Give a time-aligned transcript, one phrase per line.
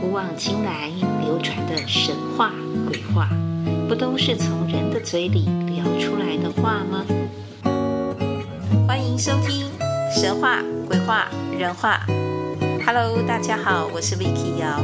[0.00, 0.88] 古往今来
[1.20, 2.54] 流传的神话、
[2.88, 3.28] 鬼话，
[3.86, 7.04] 不都是从人的嘴里聊出来的话吗？
[8.88, 9.66] 欢迎收听
[10.18, 12.00] 《神话、鬼话、人话》。
[12.86, 14.80] Hello，大家好，我是 Vicky 姚。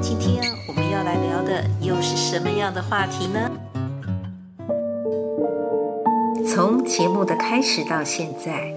[0.00, 3.48] 今天我们要来聊的又是什么样的话题呢？
[6.44, 8.74] 从节目的开始到现在，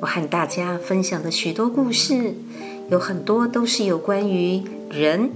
[0.00, 2.34] 我和大家分享的许多故事。
[2.88, 5.30] 有很多都是有关于人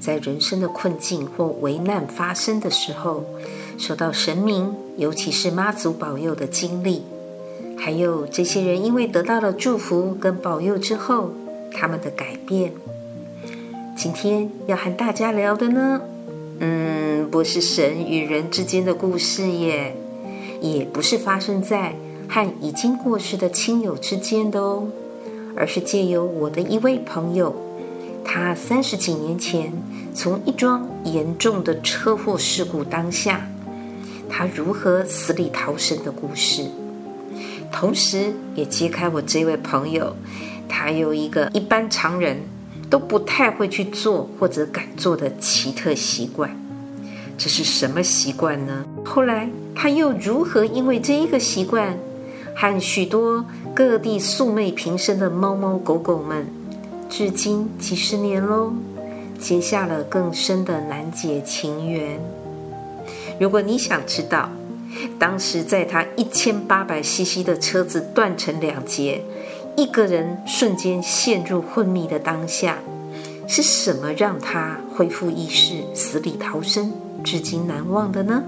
[0.00, 3.24] 在人生的困境或危难发生的时候，
[3.76, 7.02] 受到神明，尤其是妈祖保佑的经历，
[7.78, 11.32] 还有这些人因为得到了祝福跟保佑之后，
[11.70, 12.72] 他们的改变。
[13.94, 16.00] 今天要和大家聊的呢，
[16.60, 19.94] 嗯，不是神与人之间的故事耶，
[20.62, 21.94] 也不是发生在
[22.26, 24.88] 和已经过世的亲友之间的哦。
[25.56, 27.54] 而是借由我的一位朋友，
[28.24, 29.72] 他三十几年前
[30.14, 33.46] 从一桩严重的车祸事故当下，
[34.28, 36.64] 他如何死里逃生的故事，
[37.70, 40.16] 同时也揭开我这位朋友，
[40.68, 42.38] 他有一个一般常人
[42.90, 46.50] 都不太会去做或者敢做的奇特习惯。
[47.36, 48.84] 这是什么习惯呢？
[49.04, 51.96] 后来他又如何因为这一个习惯，
[52.56, 56.46] 和许多各地素昧平生的猫猫狗狗们，
[57.08, 58.72] 至今几十年喽，
[59.38, 62.18] 结下了更深的难解情缘。
[63.38, 64.48] 如果你想知道，
[65.18, 69.22] 当时在他一千八百 CC 的车子断成两截，
[69.76, 72.78] 一个人瞬间陷入昏迷的当下，
[73.46, 78.42] 是什么让他恢复意识、死里逃生，至今难忘的呢？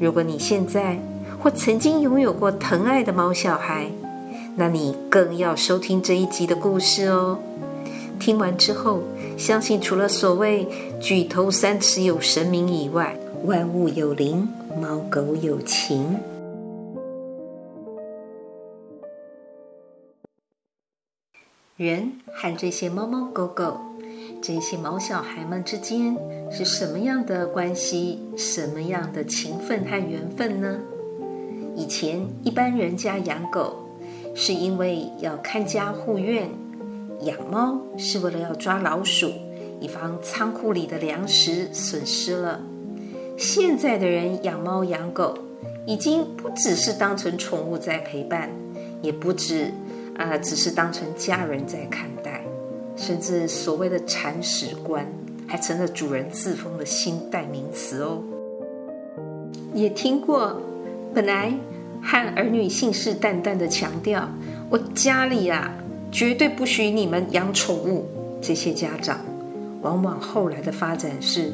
[0.00, 0.98] 如果你现在，
[1.40, 3.90] 或曾经拥有过疼爱的猫小孩，
[4.56, 7.38] 那你更要收听这一集的故事哦。
[8.20, 9.02] 听完之后，
[9.36, 10.68] 相信除了所谓
[11.00, 14.48] 举头三尺有神明以外，万物有灵，
[14.80, 16.18] 猫狗有情。
[21.76, 23.80] 人和这些猫猫狗狗、
[24.40, 26.16] 这些毛小孩们之间
[26.48, 28.20] 是什么样的关系？
[28.36, 30.78] 什么样的情分和缘分呢？
[31.74, 33.83] 以前一般人家养狗，
[34.34, 36.48] 是因为要看家护院；
[37.20, 39.30] 养猫是为了要抓老鼠，
[39.80, 42.60] 以防仓库里的粮食损失了。
[43.36, 45.38] 现在的人养猫养狗，
[45.86, 48.50] 已经不只是当成宠物在陪伴，
[49.02, 49.72] 也不止
[50.16, 52.44] 啊、只是当成家人在看待，
[52.96, 55.06] 甚至所谓的铲屎官，
[55.46, 58.22] 还成了主人自封的新代名词哦。
[59.72, 60.60] 也听过。
[61.12, 61.52] 本来
[62.04, 64.28] 和儿女信誓旦旦的强调，
[64.68, 65.72] 我家里啊
[66.12, 68.06] 绝对不许你们养宠物。
[68.42, 69.18] 这些家长，
[69.80, 71.50] 往往后来的发展是，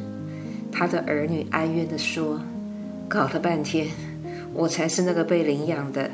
[0.72, 2.41] 他的儿女哀怨地说
[3.06, 3.87] ：“搞了半天，
[4.53, 6.11] 我才是那个被领养的，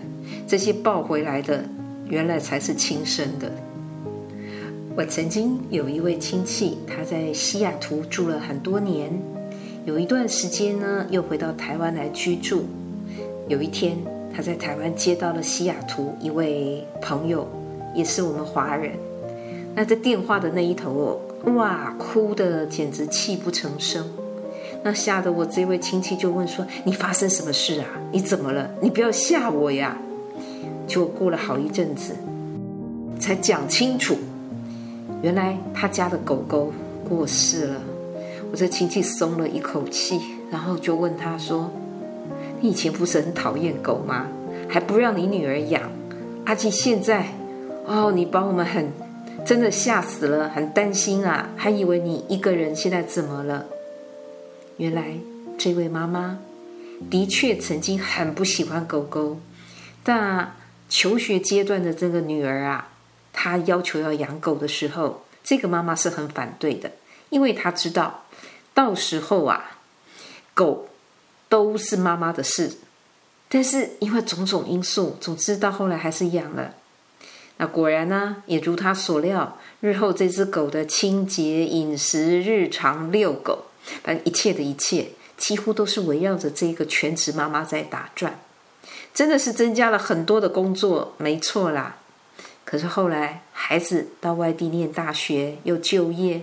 [0.46, 1.64] 这些抱回来的
[2.06, 3.50] 原来才是亲生的。”
[4.94, 9.10] 我曾经有一位亲戚，他在西雅图住了很多年，
[9.86, 12.66] 有一段时间呢，又回到台湾来居住。
[13.48, 13.96] 有一天，
[14.36, 17.48] 他在台湾接到了西雅图一位朋友，
[17.94, 18.92] 也是我们华人。
[19.74, 21.18] 那在电话的那一头，
[21.54, 24.06] 哇，哭得简直泣不成声。
[24.82, 27.86] 那吓得我这位亲戚就问说：“你发生什么事啊？
[28.12, 28.68] 你怎么了？
[28.82, 29.96] 你不要吓我呀！”
[30.86, 32.14] 就过了好一阵子，
[33.18, 34.18] 才讲清楚，
[35.22, 36.70] 原来他家的狗狗
[37.08, 37.80] 过世了。
[38.52, 40.20] 我这亲戚松了一口气，
[40.50, 41.70] 然后就问他说。
[42.60, 44.26] 你以前不是很讨厌狗吗？
[44.68, 45.90] 还不让你女儿养，
[46.44, 47.32] 阿吉现在，
[47.84, 48.90] 哦，你把我们很
[49.44, 53.66] 真的吓死了，很担心啊，还以为你一个人现在怎么了？
[54.78, 55.14] 原来
[55.56, 56.38] 这位妈妈
[57.08, 59.38] 的确曾经很不喜欢狗狗，
[60.02, 60.52] 但
[60.88, 62.88] 求学阶段的这个女儿啊，
[63.32, 66.90] 她要求要养狗的时候，这个妈妈是很反对的，
[67.28, 68.24] 因为她知道
[68.74, 69.78] 到时候啊，
[70.54, 70.88] 狗。
[71.48, 72.72] 都是妈妈的事，
[73.48, 76.74] 但是因为种种因素，总之到后来还是养了。
[77.58, 83.64] 那果然呢，也如他所料，日后这只狗的清洁、饮食、日常遛狗，
[84.02, 88.40] 反正一切的一切，几乎都是围绕着这个全职妈妈在打转。
[89.14, 91.96] 真的是增加了很多的工作，没错啦。
[92.66, 96.42] 可是后来孩子到外地念大学，又就业。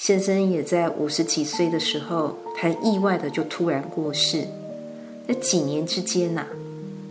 [0.00, 4.46] 先生也在五十几岁的时候，他意外的就突然过世。
[5.26, 6.46] 那几年之间呐、啊，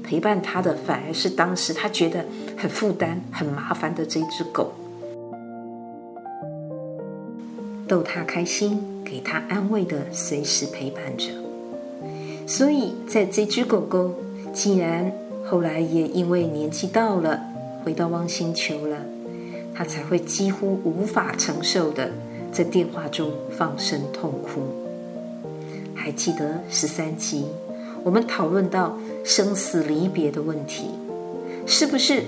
[0.04, 2.26] 陪伴他的反而是当时他觉得
[2.58, 4.74] 很负担、很麻烦的这只狗。
[7.88, 11.26] 逗他开心，给他安慰的随时陪伴着。
[12.48, 14.16] 所以，在这只狗狗
[14.52, 15.12] 竟然
[15.46, 17.40] 后来也因为年纪到了，
[17.86, 18.98] 回到汪星球了，
[19.76, 22.10] 它才会几乎无法承受的
[22.52, 24.62] 在电话中放声痛哭。
[25.96, 27.46] 还记得十三集，
[28.04, 30.86] 我们讨论到生死离别的问题，
[31.66, 32.24] 是不是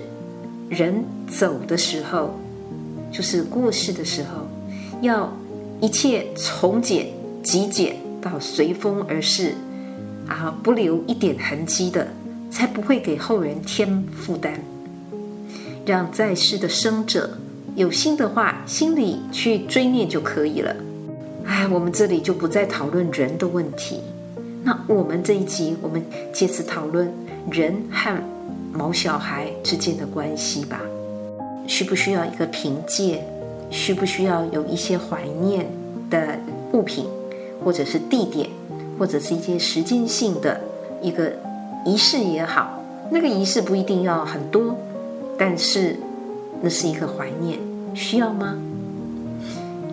[0.70, 2.32] 人走的时候，
[3.12, 4.48] 就是过世的时候，
[5.02, 5.32] 要
[5.80, 7.08] 一切从简、
[7.42, 9.54] 极简到随风而逝？
[10.28, 12.08] 啊，不留一点痕迹的，
[12.50, 14.62] 才不会给后人添负担。
[15.86, 17.38] 让在世的生者
[17.76, 20.76] 有心的话，心里去追念就可以了。
[21.46, 24.02] 哎，我们这里就不再讨论人的问题。
[24.64, 26.04] 那我们这一集，我们
[26.34, 27.12] 借此讨论
[27.50, 28.16] 人和
[28.74, 30.82] 毛小孩之间的关系吧。
[31.68, 33.24] 需不需要一个凭借？
[33.70, 35.66] 需不需要有一些怀念
[36.10, 36.38] 的
[36.74, 37.06] 物品，
[37.64, 38.50] 或者是地点？
[39.00, 40.62] 或者是一些时间性的
[41.02, 41.32] 一个
[41.86, 44.78] 仪式也好，那个仪式不一定要很多，
[45.40, 45.98] 但是
[46.62, 47.60] 那是一个怀念，
[47.94, 48.58] 需要吗？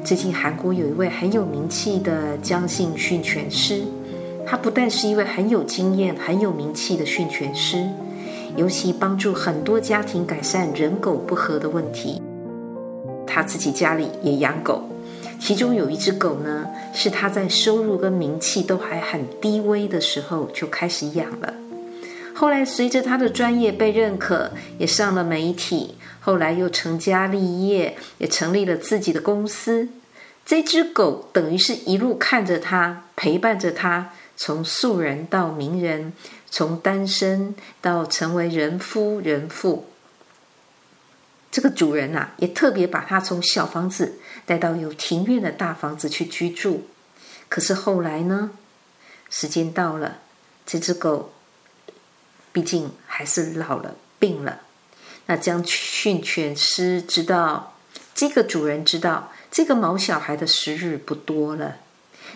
[0.05, 3.83] 最近韩国有一位很有名气的姜姓训犬师，
[4.47, 7.87] 他不但是一位很有经验、很有名气的训犬师，
[8.57, 12.23] 尤其帮助很多家庭改善人狗不和的问题，
[13.27, 14.83] 他自己家里也养狗。
[15.39, 21.55] 其中有一只狗呢，是他在收入跟名气都还很低微的时候就开始养了。
[22.39, 29.89] 后来随着他的专业被认可，也上了媒体，后来又成家立业，也成立了自己的公司。
[30.47, 36.13] 这只狗等于是一路看着他，陪伴着他，从素人到名人，
[36.49, 39.87] 从单身到成为人夫人妇。
[41.51, 46.87] 这个主人啊，也特别把他从小房子带到有庭院的大房子去居住。
[47.49, 48.53] 可是后来呢，
[49.29, 50.19] 时间到了，
[50.65, 51.33] 这只狗
[52.53, 54.61] 毕竟还是老了，病了。
[55.27, 57.75] 那将训犬师知道，
[58.15, 61.77] 这个主人知道，这个毛小孩的时日不多了，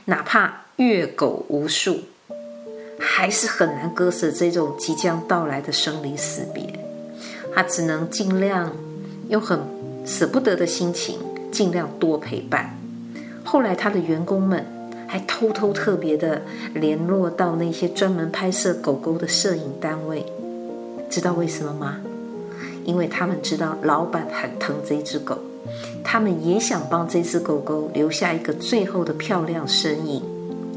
[0.07, 2.03] 哪怕阅狗无数，
[2.99, 6.79] 还是很难割舍这种即将到来的生离死别。
[7.55, 8.75] 他只能尽量。
[9.29, 9.61] 用很
[10.05, 11.19] 舍不得的心情，
[11.51, 12.77] 尽量多陪伴。
[13.45, 14.67] 后来，他的员工们
[15.13, 16.41] 还偷偷特别的
[16.73, 20.25] 联络到那些专门拍摄狗狗的摄影单位，
[21.11, 21.99] 知道为什么吗？
[22.87, 25.37] 因为他们知道老板很疼这只狗，
[26.03, 30.23] 他们也想帮这只狗狗留下一个最后的漂亮身影，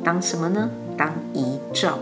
[0.03, 0.69] 当什么呢？
[0.97, 1.97] 当遗照，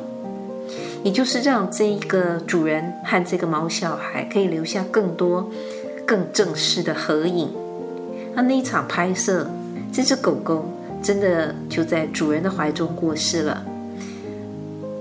[1.03, 5.51] 也就是让这一个主人和这个毛小孩可以留下更多。
[6.05, 7.49] 更正式的合影。
[8.33, 9.47] 那那一场拍摄，
[9.93, 10.65] 这只狗狗
[11.03, 13.63] 真的就在主人的怀中过世了。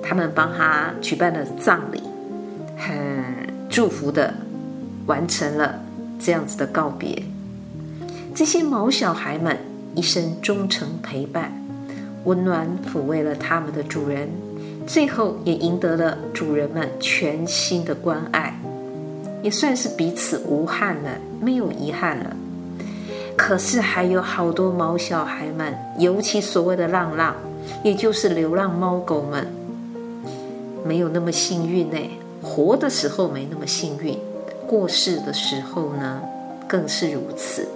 [0.03, 2.03] 他们帮他举办了葬礼，
[2.77, 2.93] 很
[3.71, 4.35] 祝福的
[5.07, 5.81] 完成了
[6.19, 7.23] 这样子的告别。
[8.35, 9.57] 这些毛小孩们
[9.95, 11.53] 一生忠诚陪伴，
[12.25, 14.29] 温暖抚慰了他们的主人，
[14.87, 18.59] 最后也赢得了主人们全心的关爱。
[19.43, 21.11] 也算是彼此无憾了，
[21.41, 22.37] 没有遗憾了。
[23.37, 27.35] 可是还有好多毛小孩们，尤其所谓的浪浪，
[27.83, 29.47] 也就是流浪猫狗们，
[30.85, 31.97] 没有那么幸运呢。
[32.43, 34.19] 活的时候没那么幸运，
[34.67, 36.21] 过世的时候呢，
[36.69, 37.67] 更是如此。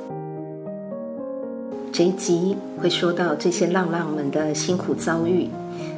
[1.93, 5.49] 这一集会说到这些浪浪们的辛苦遭遇，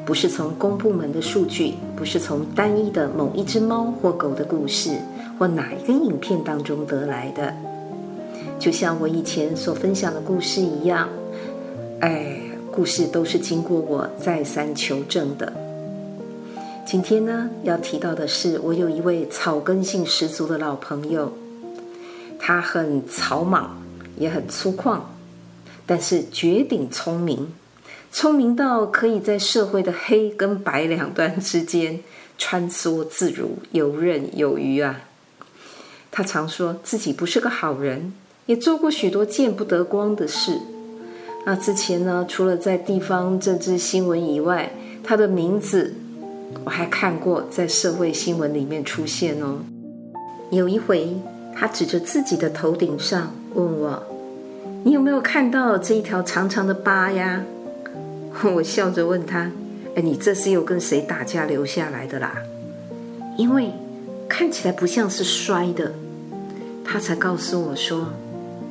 [0.05, 4.93] 不是从公部门的数据，不是从单一的某一只猫或狗的故事。
[5.39, 7.55] 或哪一个影片当中得来的，
[8.59, 11.09] 就像我以前所分享的故事一样，
[12.01, 12.41] 哎，
[12.73, 15.53] 故事都是经过我再三求证的。
[16.85, 21.33] 今天呢，要提到的是，我有一位草根性十足的老朋友，
[22.39, 23.81] 他很草莽，
[24.17, 25.01] 也很粗犷，
[25.85, 27.53] 但是绝顶聪明，
[28.11, 32.01] 聪明到可以在社会的黑跟白两端之间
[32.39, 35.03] 穿梭自如，游刃有余啊。
[36.11, 38.15] 他常说自己不是个好人，
[38.49, 40.59] 也做过许多见不得光的事。
[41.45, 44.73] 那之前呢，除了在地方政治新闻以外，
[45.05, 45.95] 他的名字
[46.65, 49.59] 我还看过在社会新闻里面出现哦。
[50.51, 51.15] 有一回，
[51.55, 54.03] 他指着自己的头顶上问我
[54.83, 57.45] ：“你有没有看到这一条长长的疤呀？”
[58.57, 59.53] 我笑着问他
[59.95, 62.43] ：“哎，你这是又跟谁打架留下来的啦？”
[63.37, 63.71] 因为。
[64.31, 65.91] 看起来不像是摔的，
[66.85, 68.09] 他才告诉我说，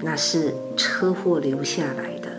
[0.01, 2.30] 那是车祸留下来的。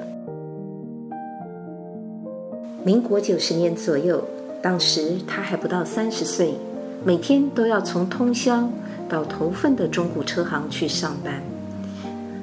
[2.84, 4.24] 民国九十年左右，
[4.62, 6.54] 当时他还不到三十岁，
[7.04, 8.70] 每天都要从通宵
[9.08, 11.42] 到头份的中古车行去上班。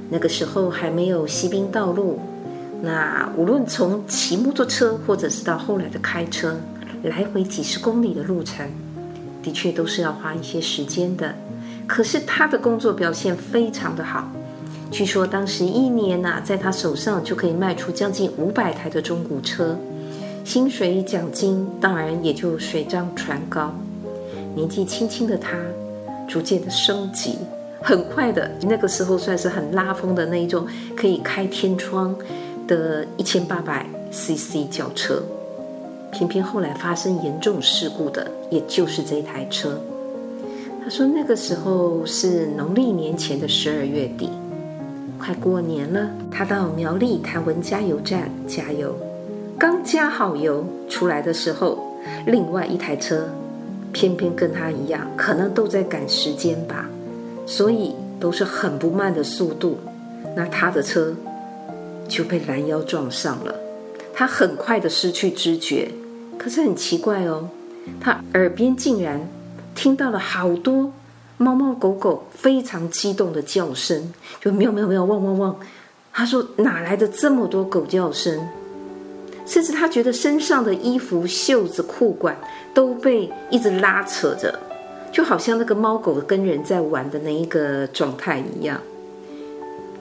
[0.09, 2.19] 那个时候还没有西滨道路，
[2.81, 6.59] 那无论从骑摩托车，或者是到后来的开车，
[7.03, 8.69] 来回几十公里的路程，
[9.41, 11.33] 的确都是要花一些时间的。
[11.87, 14.29] 可是他的工作表现非常的好，
[14.95, 19.77] 据说当时一年呐、在他手上就可以卖出将近五百台的中古车，
[20.45, 23.75] 薪水奖金当然也就水涨船高。
[24.55, 25.57] 年纪轻轻的他，
[26.29, 27.35] 逐渐的升级，
[27.81, 32.15] 很快的，那个时候算是很拉风的那一种，可以开天窗
[32.65, 35.21] 的一千八百 CC 轿车。
[36.09, 39.77] 偏偏后来发生严重事故的，也就是这台车。
[40.81, 44.29] 他说那个时候是农历年前的十二月底，
[45.25, 46.07] 快过年了。
[46.31, 48.95] 他到苗栗台文加油站加油，
[49.57, 51.79] 刚加好油出来的时候，
[52.27, 53.27] 另外一台车
[53.91, 56.85] 偏偏跟他一样，可能都在赶时间吧，
[57.47, 59.79] 所以都是很不慢的速度。
[60.35, 61.15] 那他的车
[62.07, 63.55] 就被拦腰撞上了，
[64.13, 65.89] 他很快的失去知觉。
[66.37, 67.49] 可是很奇怪哦，
[67.99, 69.19] 他耳边竟然。
[69.73, 70.89] 听到了好多
[71.37, 75.55] 猫猫狗狗非常激动的叫声，就喵喵喵、汪汪汪。
[76.13, 78.39] 他说哪来的这么多狗叫声？
[79.45, 82.35] 甚至他觉得身上的衣服、袖子、裤管
[82.73, 84.57] 都被一直拉扯着，
[85.11, 88.79] 就好像那个猫狗跟人在玩的那一个状态一样。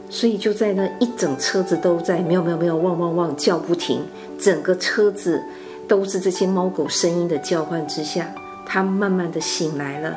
[0.09, 4.03] 所以就在那一整车子都在喵喵喵、汪汪汪叫不停，
[4.39, 5.43] 整个车子
[5.89, 8.33] 都是这些猫狗声音的叫唤之下。
[8.65, 10.17] 他慢慢的醒来了，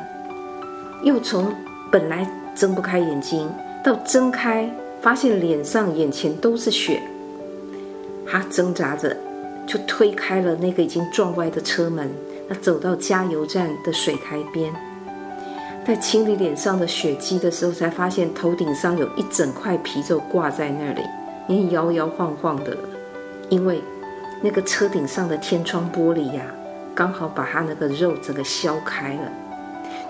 [1.02, 1.54] 又从
[1.90, 3.48] 本来睁不开眼睛
[3.84, 4.68] 到睁开，
[5.00, 7.00] 发现脸上、眼前都是血。
[8.30, 9.16] 他挣扎着
[9.66, 12.10] 就推开了那个已经撞歪的车门，
[12.48, 14.72] 他走到加油站的水台边，
[15.86, 21.02] 在清理脸上的血迹的时候，才发现头顶上有一整块皮肉挂在那里，
[21.46, 22.76] 你摇摇晃晃的，
[23.48, 23.80] 因为
[24.42, 26.42] 那个车顶上的天窗玻璃呀、
[26.94, 29.32] 刚好把他那个肉整个削开了。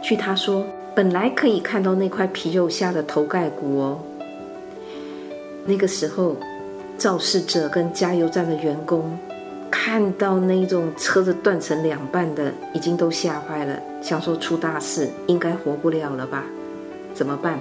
[0.02, 0.64] 据他说，
[0.98, 4.00] 本来可以看到那块皮肉下的头盖骨哦。
[5.64, 6.34] 那个时候，
[6.98, 9.16] 肇事者跟加油站的员工
[9.70, 16.42] 看到那种车子断成两半的，已经都吓坏了，想说出大事，应该活不了了吧？
[17.14, 17.60] 怎么办？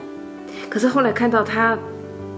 [0.68, 1.78] 可是后来看到他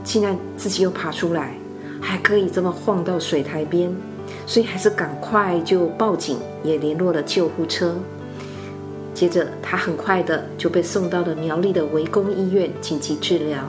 [0.03, 1.53] 竟然自己又爬出来，
[2.01, 3.89] 还可以这么晃到水台边。
[4.45, 7.95] 所以还是赶快就报警，也联络了救护车。
[9.19, 13.59] 接着他很快的就被送到了苗栗的围攻医院紧急治疗。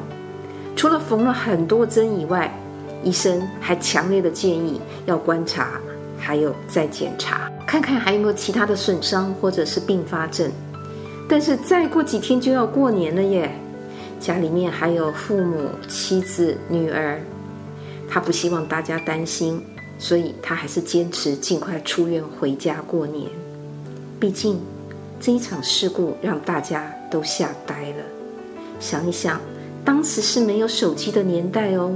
[0.77, 2.57] 除了缝了很多针以外，
[3.03, 5.81] 医生还强烈的建议要观察，
[6.17, 10.49] 还有再检查，看看还有没有其他的损伤或者是并发症。
[11.29, 13.51] 但是再过几天就要过年了耶，
[14.21, 17.21] 家里面还有父母、妻子、女儿，
[18.09, 19.61] 他不希望大家担心。
[19.99, 23.29] 所以他还是坚持尽快出院回家过年。
[24.19, 24.59] 毕竟
[25.21, 28.05] 这一场事故让大家都吓呆了。
[28.81, 29.39] 想一想，
[29.85, 31.93] 当时是没有手机的年代哦，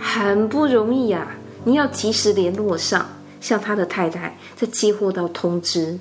[0.00, 3.06] 很不容易呀、你要及时联络上，
[3.40, 5.96] 像他的太太，在接获到通知，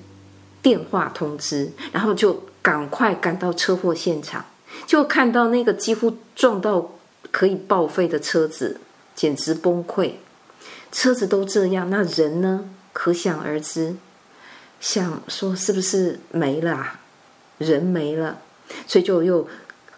[0.63, 4.43] 电话通知，然后就赶快赶到车祸现场，
[4.88, 6.91] 就看到那个几乎撞到
[7.29, 8.79] 可以报废的车子，
[9.13, 10.13] 简直崩溃。
[10.91, 12.65] 车子都这样，那人呢？
[12.91, 13.95] 可想而知。
[14.86, 17.00] 想说是不是没了啊？
[17.58, 18.38] 人没了，
[18.86, 19.48] 所以就又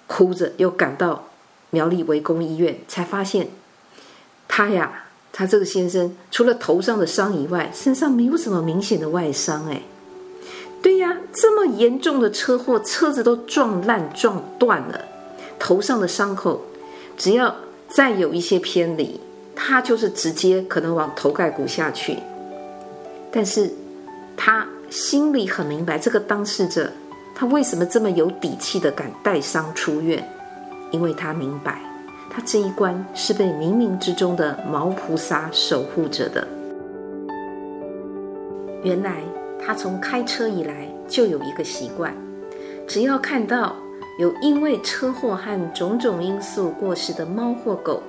[0.07, 1.27] 哭着又赶到
[1.71, 3.49] 苗栗围攻医院，才发现
[4.47, 5.03] 他呀，
[5.33, 9.65] 他这个先生除了头上的伤以外，身上没有什么明显的外伤。
[9.65, 9.81] 哎，
[10.81, 15.03] 对呀，这么严重的车祸，车子都撞烂撞断了，
[15.59, 16.61] 头上的伤口
[17.17, 17.53] 只要
[17.89, 19.19] 再有一些偏离。
[19.53, 22.19] 他就是直接可能往头盖骨下去，
[23.29, 23.73] 但是
[24.47, 26.89] 他心里很明白，这个当事者
[27.35, 30.25] 他为什么这么有底气的敢带伤出院？
[30.89, 31.81] 因为他明白，
[32.29, 36.47] 他这一关是被冥冥之中的毛菩萨守护着的。
[38.85, 39.17] 原来
[39.61, 42.15] 他从开车以来就有一个习惯，
[42.87, 43.75] 只要看到
[44.17, 48.01] 有因为车祸和种种因素过世的猫或狗。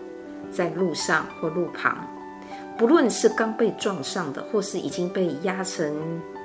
[0.53, 1.99] 在路上或路旁，
[2.79, 5.93] 不论是刚被撞上的，或是已经被压成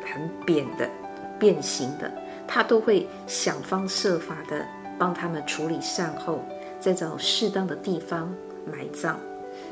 [0.03, 0.89] 很扁的、
[1.37, 2.11] 变形的，
[2.47, 4.65] 他都会想方设法的
[4.97, 6.43] 帮他们处理善后，
[6.79, 8.33] 再找适当的地方
[8.65, 9.19] 埋葬。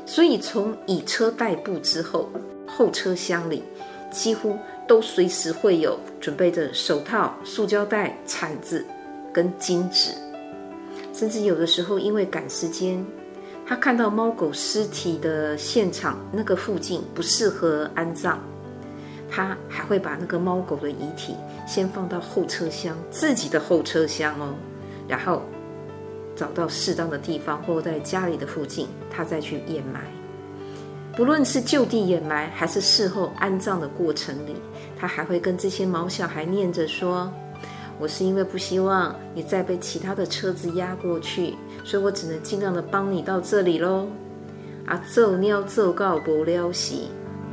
[0.06, 2.28] 所以从以车代步之后，
[2.64, 3.64] 后车厢里，
[4.12, 8.86] 几乎都随时会有准备着手套、塑胶袋、铲子
[9.32, 10.12] 跟金纸。
[11.12, 13.04] 甚至有的时候，因为赶时间，
[13.72, 18.36] 他看到猫狗尸体的现场那个附近不适合安葬，
[19.30, 21.34] 他还会把那个猫狗的遗体
[21.66, 24.52] 先放到后车厢，自己的后车厢哦，
[25.08, 25.40] 然后
[26.36, 30.02] 找到适当的地方或在家里的附近，他再去掩埋。
[31.16, 34.54] 不论是就地掩埋，还是事后安葬的过程里，
[35.00, 37.32] 他还会跟这些毛小孩念着说。
[37.98, 44.08] 我是因为不希望你再被其他的车子压过去，所以我只能尽量的帮你到这里喽。
[44.86, 46.94] 啊，做鸟做狗不了时，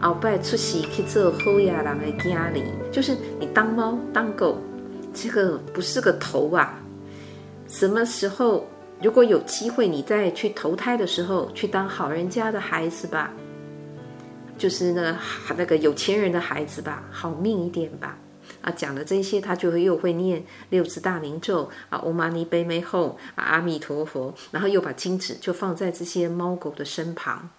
[0.01, 4.57] 后摆出事去做好野人的家里，就是你当猫当狗，
[5.13, 6.79] 这个不是个头啊。
[7.67, 8.65] 什么时候
[8.99, 13.31] 如果有机会，你再去投胎的时候，去当好人家的孩子吧，
[14.57, 15.15] 就是那个
[15.55, 18.17] 那个有钱人的孩子吧，好命一点吧。
[18.61, 27.49] 啊，讲了这些，他就会又会念六字大明咒啊，唵嘛呢叭咪吽啊，阿弥陀佛，然后又把金纸就放在这些猫狗的身旁。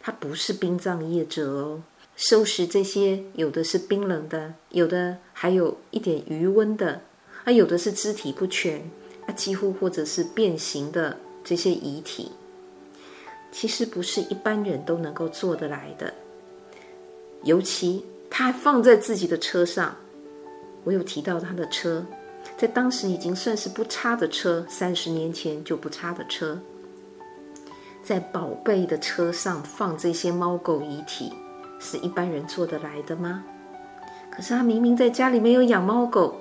[0.00, 1.82] 他不是殡葬业者哦，
[2.16, 7.02] 收拾这些有的是冰冷的，有的还有一点余温的，
[7.44, 8.80] 啊，有的是肢体不全
[9.26, 12.32] 啊，几乎或者是变形的这些遗体，
[13.52, 16.14] 其实不是一般人都能够做得来的，
[17.42, 19.94] 尤其他放在自己的车上。
[20.84, 22.04] 我有提到他的车，
[22.56, 26.58] 在当时已经算是不差的车，三十年前就不差的车，
[28.02, 31.32] 在宝贝的车上放这些猫狗遗体，
[31.80, 33.42] 是一般人做得来的吗？
[34.30, 36.36] 可是他明明在家里没有养猫狗，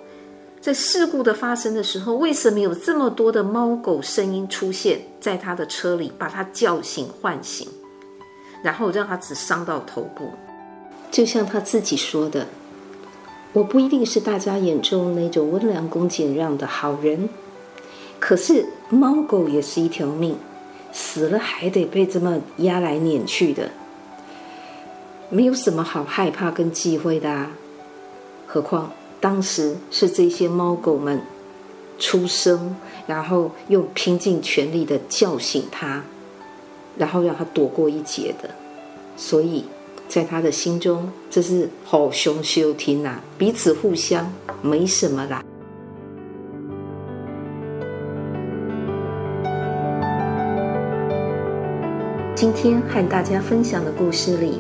[0.60, 7.68] 在事故的发生的时候，为什么有这么多的猫狗声音出现在他的车里，把他叫醒唤醒，
[8.62, 10.32] 然后让他只伤到头部？
[11.12, 12.46] 就像他自己说的。
[13.54, 17.30] 我不一定是大家眼中那种温良恭俭让的好人，
[18.20, 20.36] 可是猫狗也是一条命，
[20.92, 23.70] 死了还得被这么压来撵去的，
[25.30, 27.52] 没有什么好害怕跟忌讳的啊。
[28.48, 31.22] 何况当时是这些猫狗们
[32.00, 36.04] 出生，然后又拼尽全力的叫醒它，
[36.98, 38.50] 然后让它躲过一劫的，
[39.16, 39.66] 所以。
[40.14, 45.44] 在他的心中，这是好兄修听呐，彼此互相没什么啦。
[52.36, 54.60] 今天和大家分享的故事里，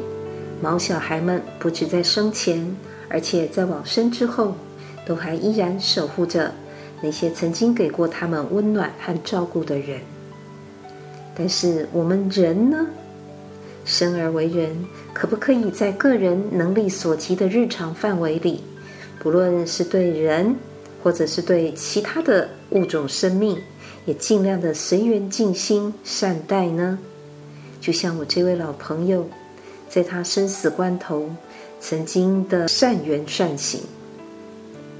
[0.60, 2.76] 毛小孩们不止在生前，
[3.08, 4.56] 而且在往生之后，
[5.06, 6.52] 都还依然守护着
[7.04, 10.00] 那些曾经给过他们温暖和照顾的人。
[11.36, 12.88] 但是我们人呢？
[13.86, 18.63] 生而为人，可不可以在个人能力所及的日常范围里，
[19.19, 20.56] 不论是对人，
[21.04, 23.58] 或者是对其他的物种生命，
[24.06, 26.98] 也尽量的随缘尽心善待呢？
[27.82, 29.30] 就像我这位老朋友，
[29.89, 31.30] 在他生死关头，
[31.82, 33.82] 曾经的善缘善行，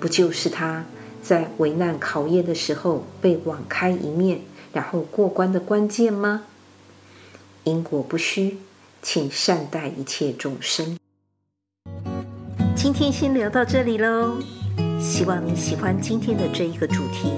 [0.02, 0.86] 不就是他
[1.22, 4.42] 在危难考验的时候被网开一面，
[4.74, 6.44] 然后过关的关键吗？
[7.64, 8.58] 因果不虚。
[9.04, 10.98] 请善待一切众生。
[12.74, 14.40] 今天先聊到这里喽，
[14.98, 17.34] 希望你喜欢今天的这一个主题。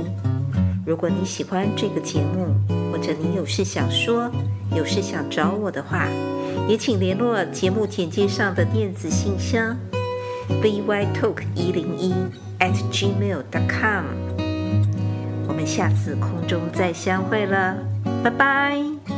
[0.86, 2.54] 如果你喜欢这个节目，
[2.92, 4.32] 或者你有事想说，
[4.78, 6.08] 有事想找我的话，
[6.70, 9.76] 也请联络节目简介上的电子信箱
[10.62, 12.14] bytalk 一零一
[12.60, 14.06] at gmail dot com。
[15.48, 17.76] 我们下次空中再相会了，
[18.24, 19.15] 拜拜。